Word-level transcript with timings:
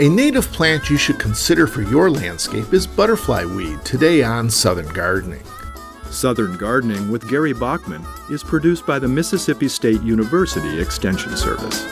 A 0.00 0.08
native 0.08 0.50
plant 0.50 0.90
you 0.90 0.96
should 0.96 1.20
consider 1.20 1.68
for 1.68 1.82
your 1.82 2.10
landscape 2.10 2.72
is 2.72 2.84
butterfly 2.84 3.44
weed, 3.44 3.84
today 3.84 4.24
on 4.24 4.50
Southern 4.50 4.88
Gardening. 4.88 5.44
Southern 6.10 6.56
Gardening 6.56 7.12
with 7.12 7.30
Gary 7.30 7.52
Bachman 7.52 8.04
is 8.28 8.42
produced 8.42 8.84
by 8.88 8.98
the 8.98 9.06
Mississippi 9.06 9.68
State 9.68 10.02
University 10.02 10.80
Extension 10.80 11.36
Service. 11.36 11.86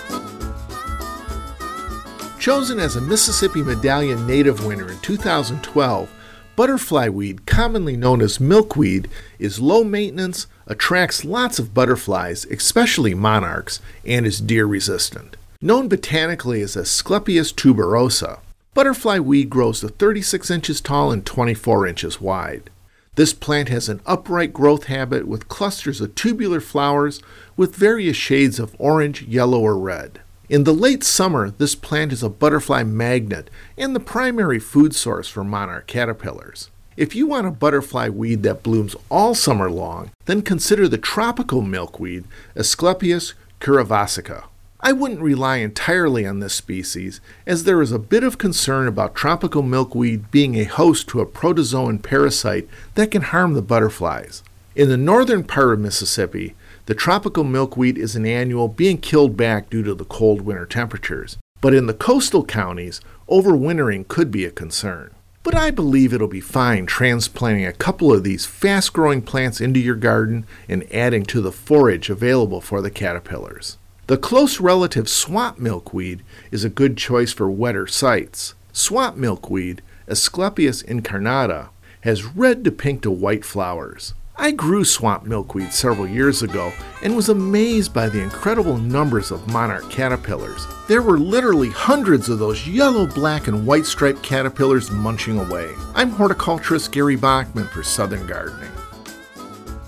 Chosen 2.41 2.81
as 2.81 2.97
a 2.97 3.01
Mississippi 3.01 3.63
Medallion 3.63 4.27
Native 4.27 4.67
winner 4.67 4.91
in 4.91 4.99
2012, 4.99 6.11
butterfly 6.57 7.09
weed, 7.09 7.47
commonly 7.47 7.97
known 7.97 8.21
as 8.21 8.41
milkweed, 8.41 9.09
is 9.39 9.61
low 9.61 9.85
maintenance, 9.85 10.49
attracts 10.67 11.25
lots 11.25 11.61
of 11.61 11.73
butterflies, 11.73 12.47
especially 12.47 13.15
monarchs, 13.15 13.79
and 14.05 14.27
is 14.27 14.41
deer 14.41 14.67
resistant. 14.67 15.37
Known 15.65 15.87
botanically 15.87 16.61
as 16.61 16.75
Asclepias 16.75 17.53
tuberosa, 17.53 18.41
butterfly 18.75 19.21
weed 19.21 19.49
grows 19.49 19.79
to 19.79 19.89
36 19.91 20.51
inches 20.51 20.81
tall 20.81 21.13
and 21.13 21.25
24 21.25 21.87
inches 21.87 22.21
wide. 22.21 22.69
This 23.15 23.33
plant 23.33 23.69
has 23.69 23.89
an 23.89 24.01
upright 24.05 24.53
growth 24.53 24.87
habit 24.87 25.29
with 25.29 25.47
clusters 25.47 26.01
of 26.01 26.17
tubular 26.17 26.59
flowers 26.59 27.23
with 27.57 27.77
various 27.77 28.17
shades 28.17 28.59
of 28.59 28.75
orange, 28.81 29.23
yellow, 29.23 29.61
or 29.61 29.79
red. 29.79 30.21
In 30.49 30.65
the 30.65 30.75
late 30.75 31.05
summer, 31.05 31.49
this 31.49 31.77
plant 31.77 32.13
is 32.13 32.25
a 32.25 32.29
butterfly 32.29 32.83
magnet 32.83 33.49
and 33.79 33.95
the 33.95 34.01
primary 34.01 34.59
food 34.59 34.97
source 34.97 35.29
for 35.29 35.45
monarch 35.45 35.87
caterpillars. 35.87 36.71
If 36.97 37.15
you 37.15 37.29
want 37.29 37.47
a 37.47 37.53
butterfly 37.53 38.09
weed 38.09 38.43
that 38.43 38.65
blooms 38.65 38.97
all 39.09 39.37
summer 39.37 39.71
long, 39.71 40.11
then 40.25 40.43
consider 40.43 40.89
the 40.89 40.99
tropical 40.99 41.63
milkweed, 41.63 42.25
Asclepias 42.57 43.35
curassavica. 43.61 44.47
I 44.85 44.91
wouldn't 44.91 45.21
rely 45.21 45.59
entirely 45.59 46.27
on 46.27 46.41
this 46.41 46.55
species, 46.55 47.21
as 47.47 47.63
there 47.63 47.81
is 47.81 47.93
a 47.93 48.01
bit 48.01 48.25
of 48.25 48.37
concern 48.37 48.89
about 48.89 49.15
tropical 49.15 49.63
milkweed 49.63 50.33
being 50.33 50.57
a 50.57 50.65
host 50.65 51.07
to 51.09 51.21
a 51.21 51.27
protozoan 51.27 52.03
parasite 52.03 52.69
that 52.97 53.13
can 53.13 53.23
harm 53.23 53.55
the 53.55 53.63
butterflies. 53.63 54.43
In 54.75 54.89
the 54.89 54.97
northern 54.97 55.45
part 55.45 55.75
of 55.75 55.79
Mississippi, 55.79 56.57
the 56.87 56.97
tropical 56.97 57.45
milkweed 57.45 57.97
is 57.97 58.17
an 58.17 58.27
annual 58.27 58.67
being 58.67 58.99
killed 58.99 59.37
back 59.37 59.71
due 59.71 59.85
to 59.85 59.95
the 59.95 60.05
cold 60.05 60.41
winter 60.41 60.67
temperatures. 60.67 61.39
But 61.61 61.75
in 61.75 61.87
the 61.87 61.95
coastal 61.95 62.45
counties, 62.45 63.01
overwintering 63.29 64.09
could 64.09 64.33
be 64.33 64.45
a 64.45 64.51
concern. 64.51 65.15
But 65.45 65.55
I 65.55 65.71
believe 65.71 66.13
it'll 66.13 66.27
be 66.27 66.41
fine 66.41 66.87
transplanting 66.87 67.67
a 67.67 67.73
couple 67.73 68.13
of 68.13 68.25
these 68.25 68.47
fast 68.47 68.93
growing 68.93 69.23
plants 69.23 69.61
into 69.61 69.79
your 69.79 69.95
garden 69.95 70.45
and 70.69 70.93
adding 70.93 71.25
to 71.27 71.41
the 71.41 71.53
forage 71.53 72.11
available 72.11 72.61
for 72.61 72.83
the 72.83 72.91
caterpillars. 72.91 73.79
The 74.09 74.19
close 74.19 74.59
relative 74.59 75.09
swamp 75.09 75.61
milkweed 75.61 76.25
is 76.51 76.65
a 76.65 76.69
good 76.69 76.97
choice 76.97 77.33
for 77.33 77.49
wetter 77.49 77.87
sites. 77.87 78.55
Swamp 78.73 79.17
milkweed, 79.17 79.81
Asclepias 80.09 80.83
incarnata, 80.83 81.69
has 82.01 82.25
red 82.25 82.65
to 82.65 82.73
pink 82.73 83.03
to 83.03 83.13
white 83.13 83.45
flowers. 83.45 84.15
I 84.35 84.51
grew 84.51 84.85
swamp 84.85 85.23
milkweed 85.23 85.73
several 85.73 86.09
years 86.09 86.43
ago 86.43 86.73
and 87.05 87.15
was 87.15 87.29
amazed 87.29 87.95
by 87.95 88.09
the 88.09 88.21
incredible 88.21 88.77
numbers 88.77 89.31
of 89.31 89.47
monarch 89.53 89.89
caterpillars. 89.89 90.67
There 90.89 91.03
were 91.03 91.19
literally 91.19 91.71
hundreds 91.71 92.29
of 92.29 92.41
those 92.41 92.67
yellow, 92.67 93.07
black, 93.07 93.47
and 93.47 93.65
white 93.65 93.87
striped 93.87 94.25
caterpillars 94.25 94.91
munching 94.91 95.39
away. 95.39 95.73
I'm 95.95 96.11
horticulturist 96.11 96.91
Gary 96.91 97.15
Bachman 97.15 97.69
for 97.69 97.85
Southern 97.85 98.27
Gardening. 98.27 98.73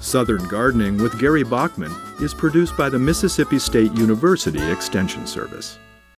Southern 0.05 0.47
Gardening 0.49 0.99
with 0.99 1.19
Gary 1.19 1.43
Bachman 1.43 1.91
is 2.21 2.35
produced 2.35 2.77
by 2.77 2.91
the 2.91 2.99
Mississippi 2.99 3.59
State 3.59 3.93
University 3.95 4.63
Extension 4.71 5.27
Service. 5.27 5.79